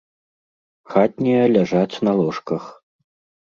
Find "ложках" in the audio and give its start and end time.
2.21-2.63